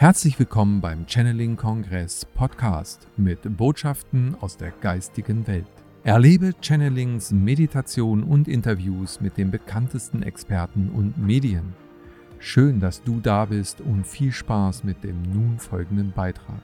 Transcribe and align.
Herzlich 0.00 0.38
willkommen 0.38 0.80
beim 0.80 1.08
Channeling 1.08 1.56
Kongress 1.56 2.24
Podcast 2.24 3.08
mit 3.16 3.56
Botschaften 3.56 4.36
aus 4.40 4.56
der 4.56 4.70
geistigen 4.70 5.44
Welt. 5.48 5.66
Erlebe 6.04 6.52
Channelings, 6.60 7.32
Meditation 7.32 8.22
und 8.22 8.46
Interviews 8.46 9.20
mit 9.20 9.36
den 9.36 9.50
bekanntesten 9.50 10.22
Experten 10.22 10.90
und 10.90 11.18
Medien. 11.18 11.74
Schön, 12.38 12.78
dass 12.78 13.02
du 13.02 13.18
da 13.18 13.46
bist 13.46 13.80
und 13.80 14.06
viel 14.06 14.30
Spaß 14.30 14.84
mit 14.84 15.02
dem 15.02 15.20
nun 15.22 15.58
folgenden 15.58 16.12
Beitrag. 16.12 16.62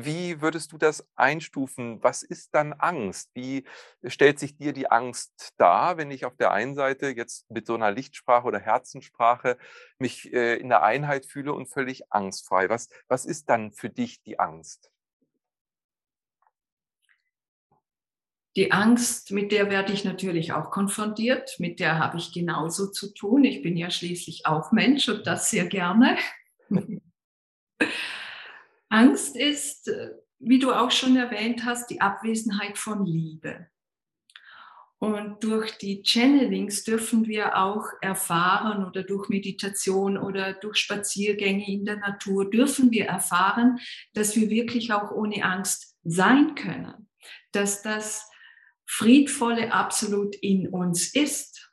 Wie 0.00 0.40
würdest 0.40 0.70
du 0.70 0.78
das 0.78 1.08
einstufen? 1.16 2.00
Was 2.04 2.22
ist 2.22 2.54
dann 2.54 2.72
Angst? 2.72 3.32
Wie 3.34 3.64
stellt 4.04 4.38
sich 4.38 4.56
dir 4.56 4.72
die 4.72 4.88
Angst 4.88 5.54
dar, 5.56 5.96
wenn 5.96 6.12
ich 6.12 6.24
auf 6.24 6.36
der 6.36 6.52
einen 6.52 6.76
Seite 6.76 7.08
jetzt 7.08 7.50
mit 7.50 7.66
so 7.66 7.74
einer 7.74 7.90
Lichtsprache 7.90 8.46
oder 8.46 8.60
Herzenssprache 8.60 9.58
mich 9.98 10.32
äh, 10.32 10.54
in 10.54 10.68
der 10.68 10.84
Einheit 10.84 11.26
fühle 11.26 11.52
und 11.52 11.66
völlig 11.66 12.12
angstfrei? 12.12 12.68
Was, 12.68 12.88
was 13.08 13.24
ist 13.24 13.50
dann 13.50 13.72
für 13.72 13.90
dich 13.90 14.22
die 14.22 14.38
Angst? 14.38 14.92
Die 18.54 18.70
Angst, 18.70 19.32
mit 19.32 19.50
der 19.50 19.68
werde 19.68 19.92
ich 19.92 20.04
natürlich 20.04 20.52
auch 20.52 20.70
konfrontiert, 20.70 21.56
mit 21.58 21.80
der 21.80 21.98
habe 21.98 22.18
ich 22.18 22.32
genauso 22.32 22.86
zu 22.86 23.12
tun. 23.12 23.42
Ich 23.42 23.62
bin 23.62 23.76
ja 23.76 23.90
schließlich 23.90 24.46
auch 24.46 24.70
Mensch 24.70 25.08
und 25.08 25.26
das 25.26 25.50
sehr 25.50 25.66
gerne. 25.66 26.18
Angst 28.88 29.36
ist, 29.36 29.88
äh, 29.88 30.10
wie 30.38 30.58
du 30.58 30.72
auch 30.72 30.90
schon 30.90 31.16
erwähnt 31.16 31.64
hast, 31.64 31.90
die 31.90 32.00
Abwesenheit 32.00 32.78
von 32.78 33.04
Liebe. 33.04 33.68
Und 35.00 35.44
durch 35.44 35.78
die 35.78 36.02
Channelings 36.02 36.82
dürfen 36.82 37.28
wir 37.28 37.56
auch 37.56 37.84
erfahren 38.00 38.84
oder 38.84 39.04
durch 39.04 39.28
Meditation 39.28 40.18
oder 40.18 40.54
durch 40.54 40.76
Spaziergänge 40.78 41.68
in 41.68 41.84
der 41.84 41.98
Natur 41.98 42.50
dürfen 42.50 42.90
wir 42.90 43.06
erfahren, 43.06 43.78
dass 44.14 44.34
wir 44.34 44.50
wirklich 44.50 44.92
auch 44.92 45.12
ohne 45.12 45.44
Angst 45.44 45.96
sein 46.02 46.56
können. 46.56 47.08
Dass 47.52 47.82
das 47.82 48.28
Friedvolle 48.86 49.72
absolut 49.72 50.34
in 50.36 50.68
uns 50.68 51.14
ist. 51.14 51.70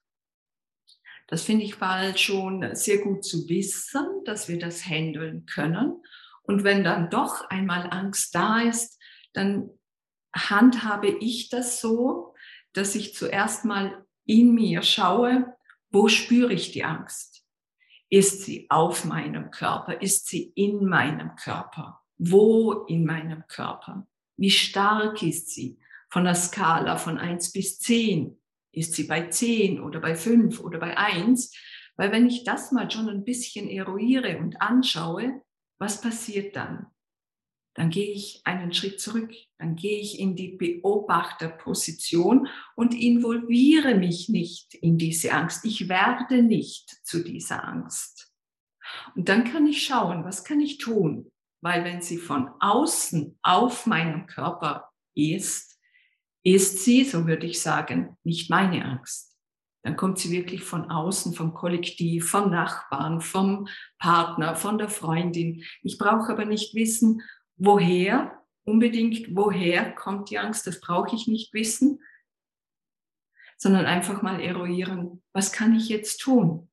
Das 1.28 1.42
finde 1.42 1.66
ich 1.66 1.80
bald 1.80 2.20
schon 2.20 2.76
sehr 2.76 3.00
gut 3.00 3.26
zu 3.26 3.50
wissen, 3.50 4.06
dass 4.26 4.48
wir 4.48 4.60
das 4.60 4.86
handeln 4.86 5.48
können 5.48 6.00
und 6.48 6.64
wenn 6.64 6.84
dann 6.84 7.10
doch 7.10 7.50
einmal 7.50 7.88
Angst 7.92 8.36
da 8.36 8.62
ist, 8.62 9.00
dann 9.34 9.70
handhabe 10.34 11.08
ich 11.08 11.50
das 11.50 11.82
so, 11.82 12.34
dass 12.74 12.96
ich 12.96 13.16
zuerst 13.16 13.66
mal 13.66 14.06
in 14.26 14.54
mir 14.54 14.82
schaue, 14.82 15.56
wo 15.92 16.08
spüre 16.08 16.54
ich 16.54 16.72
die 16.72 16.84
Angst? 16.84 17.46
Ist 18.10 18.44
sie 18.44 18.68
auf 18.70 19.06
meinem 19.06 19.50
Körper? 19.52 20.02
Ist 20.02 20.28
sie 20.28 20.52
in 20.56 20.86
meinem 20.86 21.36
Körper? 21.36 22.02
Wo 22.18 22.86
in 22.88 23.06
meinem 23.06 23.44
Körper? 23.48 24.08
Wie 24.38 24.52
stark 24.52 25.24
ist 25.24 25.50
sie? 25.50 25.80
Von 26.10 26.26
der 26.26 26.36
Skala 26.36 26.98
von 26.98 27.18
eins 27.18 27.52
bis 27.52 27.80
zehn 27.80 28.40
Ist 28.72 28.94
sie 28.94 29.06
bei 29.06 29.28
zehn 29.28 29.82
oder 29.82 30.00
bei 30.00 30.16
fünf 30.16 30.60
oder 30.60 30.80
bei 30.80 30.98
eins? 30.98 31.54
Weil 31.96 32.12
wenn 32.12 32.28
ich 32.28 32.44
das 32.44 32.72
mal 32.72 32.92
schon 32.92 33.10
ein 33.10 33.24
bisschen 33.24 33.70
eruiere 33.70 34.38
und 34.38 34.62
anschaue, 34.62 35.42
was 35.80 36.02
passiert 36.02 36.56
dann? 36.56 36.88
Dann 37.76 37.90
gehe 37.90 38.14
ich 38.14 38.42
einen 38.46 38.74
Schritt 38.74 39.02
zurück, 39.02 39.34
dann 39.58 39.76
gehe 39.76 40.00
ich 40.00 40.18
in 40.20 40.38
die 40.38 40.56
Beobachterposition 40.56 42.48
und 42.76 42.94
involviere 42.94 43.96
mich 43.96 44.30
nicht 44.30 44.74
in 44.76 44.98
diese 44.98 45.34
Angst. 45.34 45.66
Ich 45.66 45.90
werde 45.90 46.42
nicht 46.42 46.90
zu 47.06 47.22
dieser 47.22 47.68
Angst. 47.68 48.32
Und 49.16 49.28
dann 49.28 49.44
kann 49.44 49.68
ich 49.68 49.86
schauen, 49.86 50.24
was 50.24 50.46
kann 50.46 50.62
ich 50.62 50.78
tun? 50.78 51.32
Weil 51.62 51.84
wenn 51.84 52.02
sie 52.02 52.18
von 52.18 52.50
außen 52.62 53.38
auf 53.42 53.86
meinem 53.86 54.26
Körper 54.26 54.90
ist, 55.14 55.78
ist 56.44 56.80
sie, 56.86 57.04
so 57.04 57.28
würde 57.28 57.48
ich 57.48 57.62
sagen, 57.62 58.18
nicht 58.24 58.50
meine 58.50 58.86
Angst 58.86 59.35
dann 59.86 59.98
kommt 59.98 60.18
sie 60.18 60.32
wirklich 60.32 60.64
von 60.64 60.90
außen, 60.90 61.36
vom 61.36 61.54
Kollektiv, 61.54 62.28
vom 62.28 62.50
Nachbarn, 62.50 63.22
vom 63.22 63.68
Partner, 64.00 64.56
von 64.56 64.80
der 64.80 64.90
Freundin. 64.90 65.64
Ich 65.84 66.00
brauche 66.00 66.32
aber 66.32 66.46
nicht 66.46 66.74
wissen, 66.74 67.22
woher, 67.56 68.44
unbedingt 68.64 69.36
woher 69.36 69.92
kommt 69.94 70.32
die 70.32 70.40
Angst, 70.40 70.66
das 70.66 70.82
brauche 70.82 71.16
ich 71.16 71.28
nicht 71.28 71.54
wissen, 71.54 72.02
sondern 73.58 73.86
einfach 73.86 74.24
mal 74.24 74.42
eruieren, 74.42 75.22
was 75.34 75.52
kann 75.52 75.76
ich 75.76 75.88
jetzt 75.88 76.18
tun? 76.18 76.68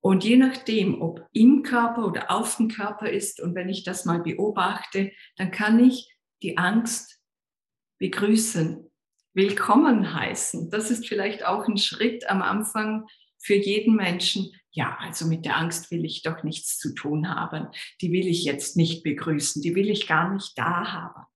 Und 0.00 0.24
je 0.24 0.36
nachdem, 0.36 1.00
ob 1.00 1.28
im 1.30 1.62
Körper 1.62 2.08
oder 2.08 2.32
auf 2.32 2.56
dem 2.56 2.66
Körper 2.66 3.08
ist, 3.08 3.40
und 3.40 3.54
wenn 3.54 3.68
ich 3.68 3.84
das 3.84 4.04
mal 4.04 4.18
beobachte, 4.18 5.12
dann 5.36 5.52
kann 5.52 5.78
ich 5.78 6.12
die 6.42 6.58
Angst 6.58 7.20
begrüßen, 8.00 8.90
willkommen 9.34 10.14
heißen. 10.14 10.70
Das 10.70 10.90
ist 10.90 11.08
vielleicht 11.08 11.44
auch 11.44 11.66
ein 11.66 11.76
Schritt 11.76 12.30
am 12.30 12.40
Anfang 12.40 13.06
für 13.38 13.54
jeden 13.54 13.96
Menschen. 13.96 14.52
Ja, 14.70 14.96
also 15.00 15.26
mit 15.26 15.44
der 15.44 15.56
Angst 15.56 15.90
will 15.90 16.04
ich 16.04 16.22
doch 16.22 16.44
nichts 16.44 16.78
zu 16.78 16.94
tun 16.94 17.28
haben. 17.28 17.68
Die 18.00 18.12
will 18.12 18.26
ich 18.26 18.44
jetzt 18.44 18.76
nicht 18.76 19.02
begrüßen. 19.02 19.60
Die 19.60 19.74
will 19.74 19.90
ich 19.90 20.06
gar 20.06 20.32
nicht 20.32 20.56
da 20.56 20.92
haben. 20.92 21.26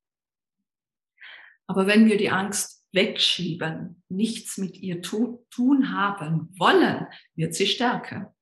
Aber 1.66 1.86
wenn 1.86 2.06
wir 2.06 2.16
die 2.16 2.30
Angst 2.30 2.86
wegschieben, 2.92 4.02
nichts 4.08 4.58
mit 4.58 4.78
ihr 4.78 5.02
tu 5.02 5.44
tun 5.50 5.92
haben 5.92 6.48
wollen, 6.58 7.06
wird 7.34 7.54
sie 7.54 7.66
stärker. 7.66 8.34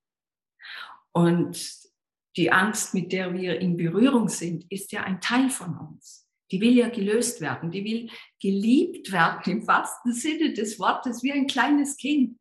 Und 1.12 1.58
die 2.36 2.52
Angst, 2.52 2.92
mit 2.92 3.12
der 3.12 3.32
wir 3.32 3.58
in 3.58 3.76
Berührung 3.78 4.28
sind, 4.28 4.70
ist 4.70 4.92
ja 4.92 5.02
ein 5.02 5.20
Teil 5.20 5.48
von 5.48 5.76
uns. 5.76 6.25
Die 6.50 6.60
will 6.60 6.76
ja 6.76 6.88
gelöst 6.88 7.40
werden, 7.40 7.70
die 7.70 7.84
will 7.84 8.10
geliebt 8.40 9.10
werden 9.10 9.52
im 9.52 9.66
wahrsten 9.66 10.12
Sinne 10.12 10.52
des 10.52 10.78
Wortes, 10.78 11.22
wie 11.22 11.32
ein 11.32 11.46
kleines 11.46 11.96
Kind. 11.96 12.38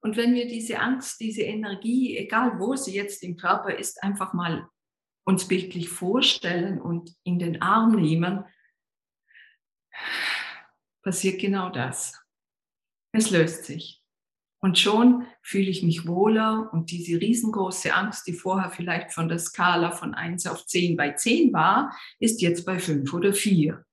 Und 0.00 0.16
wenn 0.16 0.34
wir 0.34 0.46
diese 0.46 0.78
Angst, 0.78 1.18
diese 1.20 1.42
Energie, 1.42 2.16
egal 2.16 2.60
wo 2.60 2.76
sie 2.76 2.94
jetzt 2.94 3.24
im 3.24 3.36
Körper 3.36 3.76
ist, 3.76 4.02
einfach 4.02 4.32
mal 4.32 4.68
uns 5.24 5.48
bildlich 5.48 5.88
vorstellen 5.88 6.80
und 6.80 7.12
in 7.24 7.40
den 7.40 7.60
Arm 7.60 7.96
nehmen, 7.96 8.44
passiert 11.02 11.40
genau 11.40 11.70
das. 11.70 12.22
Es 13.12 13.30
löst 13.30 13.64
sich. 13.64 14.05
Und 14.66 14.80
schon 14.80 15.28
fühle 15.42 15.70
ich 15.70 15.84
mich 15.84 16.08
wohler 16.08 16.70
und 16.72 16.90
diese 16.90 17.20
riesengroße 17.20 17.94
Angst, 17.94 18.26
die 18.26 18.32
vorher 18.32 18.68
vielleicht 18.68 19.12
von 19.12 19.28
der 19.28 19.38
Skala 19.38 19.92
von 19.92 20.12
1 20.12 20.48
auf 20.48 20.66
10 20.66 20.96
bei 20.96 21.12
10 21.12 21.52
war, 21.52 21.96
ist 22.18 22.42
jetzt 22.42 22.66
bei 22.66 22.80
5 22.80 23.14
oder 23.14 23.32
4. 23.32 23.86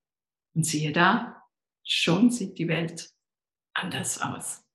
Und 0.55 0.65
siehe 0.65 0.91
da, 0.91 1.43
schon 1.83 2.31
sieht 2.31 2.57
die 2.57 2.67
Welt 2.67 3.11
anders 3.75 4.19
aus. 4.19 4.65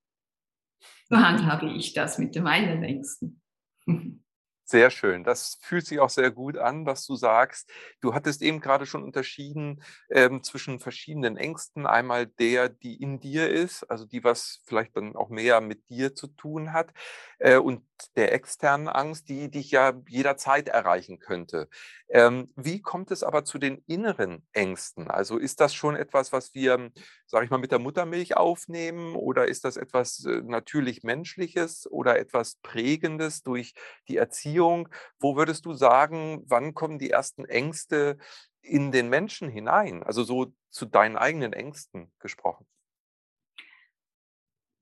So 1.09 1.17
handhabe 1.17 1.69
ich 1.73 1.95
das 1.95 2.17
mit 2.17 2.41
meinen 2.41 2.85
Ängsten. 2.85 3.43
Sehr 4.71 4.91
schön. 4.91 5.25
Das 5.25 5.57
fühlt 5.63 5.87
sich 5.87 5.99
auch 5.99 6.11
sehr 6.11 6.31
gut 6.31 6.59
an, 6.59 6.85
was 6.85 7.07
du 7.07 7.17
sagst. 7.17 7.71
Du 8.03 8.13
hattest 8.13 8.43
eben 8.43 8.61
gerade 8.61 8.85
schon 8.85 9.03
unterschieden 9.03 9.83
ähm, 10.11 10.43
zwischen 10.43 10.79
verschiedenen 10.79 11.39
Ängsten. 11.39 11.87
Einmal 11.87 12.27
der, 12.27 12.69
die 12.69 13.01
in 13.03 13.19
dir 13.19 13.49
ist, 13.49 13.85
also 13.91 14.05
die, 14.05 14.23
was 14.25 14.61
vielleicht 14.67 14.95
dann 14.95 15.17
auch 15.17 15.31
mehr 15.31 15.63
mit 15.63 15.89
dir 15.89 16.15
zu 16.15 16.27
tun 16.27 16.75
hat, 16.75 16.93
äh, 17.39 17.57
und 17.57 17.83
der 18.17 18.33
externen 18.35 18.89
Angst, 18.89 19.31
die 19.31 19.51
dich 19.51 19.71
ja 19.71 19.95
jederzeit 20.07 20.69
erreichen 20.69 21.19
könnte. 21.19 21.69
Ähm, 22.11 22.53
wie 22.55 22.81
kommt 22.83 23.11
es 23.11 23.23
aber 23.23 23.45
zu 23.45 23.59
den 23.59 23.83
inneren 23.87 24.47
Ängsten? 24.53 25.11
Also 25.11 25.39
ist 25.39 25.61
das 25.61 25.75
schon 25.75 25.97
etwas, 25.97 26.33
was 26.33 26.55
wir, 26.55 26.91
sage 27.27 27.45
ich 27.45 27.51
mal, 27.51 27.59
mit 27.59 27.73
der 27.73 27.79
Muttermilch 27.79 28.37
aufnehmen 28.37 29.15
oder 29.17 29.47
ist 29.49 29.65
das 29.65 29.77
etwas 29.77 30.25
äh, 30.25 30.43
natürlich 30.45 31.03
Menschliches 31.03 31.91
oder 31.91 32.19
etwas 32.19 32.57
Prägendes 32.63 33.43
durch 33.43 33.75
die 34.09 34.17
Erziehung? 34.17 34.58
Wo 34.61 35.37
würdest 35.37 35.65
du 35.67 35.73
sagen, 35.75 36.43
wann 36.47 36.75
kommen 36.75 36.99
die 36.99 37.11
ersten 37.11 37.45
Ängste 37.45 38.19
in 38.61 38.93
den 38.93 39.09
Menschen 39.09 39.49
hinein? 39.49 40.03
Also 40.03 40.23
so 40.23 40.53
zu 40.71 40.87
deinen 40.87 41.17
eigenen 41.17 41.53
Ängsten 41.53 42.13
gesprochen. 42.19 42.67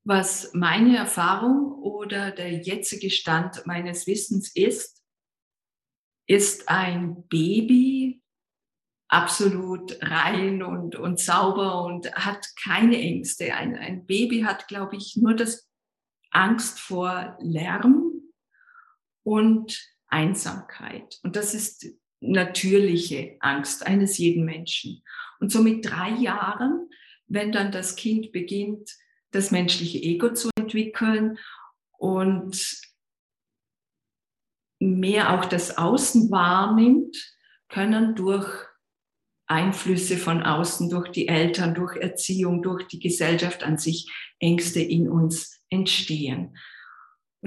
Was 0.03 0.53
meine 0.53 0.97
Erfahrung 0.97 1.73
oder 1.81 2.31
der 2.31 2.53
jetzige 2.53 3.09
Stand 3.09 3.65
meines 3.65 4.07
Wissens 4.07 4.55
ist, 4.55 5.03
ist 6.27 6.69
ein 6.69 7.27
Baby 7.27 8.21
absolut 9.09 9.97
rein 10.01 10.63
und, 10.63 10.95
und 10.95 11.19
sauber 11.19 11.83
und 11.83 12.13
hat 12.13 12.45
keine 12.61 12.97
Ängste. 12.97 13.53
Ein, 13.53 13.75
ein 13.75 14.05
Baby 14.05 14.41
hat, 14.41 14.67
glaube 14.67 14.95
ich, 14.95 15.17
nur 15.17 15.33
das 15.33 15.69
Angst 16.31 16.79
vor 16.79 17.37
Lärm 17.39 18.06
und 19.27 19.77
Einsamkeit. 20.07 21.19
Und 21.21 21.35
das 21.35 21.53
ist 21.53 21.85
natürliche 22.21 23.35
Angst 23.41 23.85
eines 23.85 24.17
jeden 24.17 24.45
Menschen. 24.45 25.03
Und 25.41 25.51
so 25.51 25.61
mit 25.61 25.85
drei 25.85 26.11
Jahren, 26.11 26.89
wenn 27.27 27.51
dann 27.51 27.73
das 27.73 27.97
Kind 27.97 28.31
beginnt, 28.31 28.89
das 29.31 29.51
menschliche 29.51 29.97
Ego 29.97 30.33
zu 30.33 30.49
entwickeln 30.57 31.37
und 31.97 32.79
mehr 34.79 35.33
auch 35.33 35.43
das 35.43 35.77
Außen 35.77 36.31
wahrnimmt, 36.31 37.17
können 37.67 38.15
durch 38.15 38.47
Einflüsse 39.45 40.15
von 40.15 40.41
außen, 40.41 40.89
durch 40.89 41.09
die 41.09 41.27
Eltern, 41.27 41.75
durch 41.75 41.97
Erziehung, 41.97 42.63
durch 42.63 42.87
die 42.87 42.99
Gesellschaft 42.99 43.61
an 43.65 43.77
sich 43.77 44.09
Ängste 44.39 44.79
in 44.79 45.09
uns 45.09 45.61
entstehen. 45.69 46.55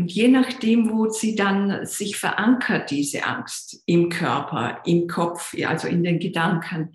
Und 0.00 0.10
je 0.12 0.28
nachdem, 0.28 0.88
wo 0.88 1.10
sie 1.10 1.34
dann 1.34 1.84
sich 1.84 2.16
verankert, 2.16 2.90
diese 2.90 3.26
Angst 3.26 3.82
im 3.84 4.08
Körper, 4.08 4.80
im 4.86 5.08
Kopf, 5.08 5.54
also 5.62 5.88
in 5.88 6.02
den 6.02 6.18
Gedanken, 6.18 6.94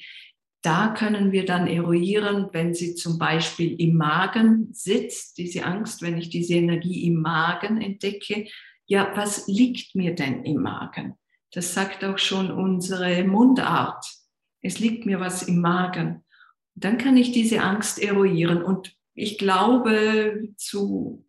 da 0.63 0.95
können 0.97 1.31
wir 1.31 1.45
dann 1.45 1.67
eruieren, 1.67 2.47
wenn 2.51 2.73
sie 2.73 2.95
zum 2.95 3.19
Beispiel 3.19 3.79
im 3.79 3.95
Magen 3.95 4.69
sitzt, 4.71 5.37
diese 5.37 5.65
Angst, 5.65 6.01
wenn 6.01 6.17
ich 6.17 6.29
diese 6.29 6.55
Energie 6.55 7.05
im 7.05 7.21
Magen 7.21 7.79
entdecke, 7.79 8.47
ja, 8.87 9.11
was 9.13 9.47
liegt 9.47 9.93
mir 9.93 10.15
denn 10.15 10.43
im 10.43 10.63
Magen? 10.63 11.13
Das 11.51 11.75
sagt 11.75 12.03
auch 12.03 12.17
schon 12.17 12.49
unsere 12.49 13.23
Mundart. 13.23 14.03
Es 14.63 14.79
liegt 14.79 15.05
mir 15.05 15.19
was 15.19 15.43
im 15.43 15.61
Magen. 15.61 16.23
Dann 16.73 16.97
kann 16.97 17.17
ich 17.17 17.31
diese 17.31 17.61
Angst 17.61 18.01
eruieren. 18.01 18.63
Und 18.63 18.95
ich 19.13 19.37
glaube, 19.37 20.49
zu 20.57 21.24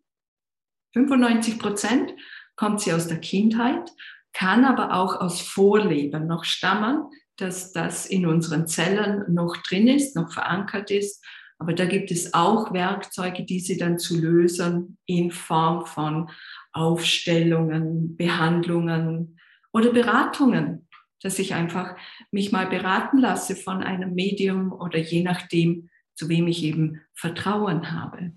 95 1.05 1.59
Prozent 1.59 2.13
kommt 2.55 2.81
sie 2.81 2.93
aus 2.93 3.07
der 3.07 3.19
Kindheit, 3.19 3.89
kann 4.33 4.65
aber 4.65 4.93
auch 4.93 5.19
aus 5.19 5.41
Vorleben 5.41 6.27
noch 6.27 6.43
stammen, 6.43 7.03
dass 7.37 7.71
das 7.71 8.05
in 8.05 8.25
unseren 8.25 8.67
Zellen 8.67 9.23
noch 9.33 9.57
drin 9.57 9.87
ist, 9.87 10.15
noch 10.15 10.31
verankert 10.31 10.89
ist. 10.91 11.23
Aber 11.59 11.73
da 11.73 11.85
gibt 11.85 12.11
es 12.11 12.33
auch 12.33 12.73
Werkzeuge, 12.73 13.43
diese 13.43 13.77
dann 13.77 13.99
zu 13.99 14.19
lösen 14.19 14.97
in 15.05 15.31
Form 15.31 15.85
von 15.85 16.29
Aufstellungen, 16.71 18.15
Behandlungen 18.15 19.39
oder 19.71 19.91
Beratungen 19.91 20.87
dass 21.21 21.39
ich 21.39 21.53
einfach 21.53 21.95
mich 22.31 22.51
mal 22.51 22.67
beraten 22.67 23.17
lasse 23.17 23.55
von 23.55 23.83
einem 23.83 24.13
Medium 24.13 24.71
oder 24.71 24.99
je 24.99 25.23
nachdem, 25.23 25.89
zu 26.15 26.29
wem 26.29 26.47
ich 26.47 26.63
eben 26.63 27.01
Vertrauen 27.13 27.91
habe. 27.91 28.31